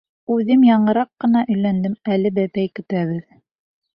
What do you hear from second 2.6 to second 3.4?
көтәбеҙ.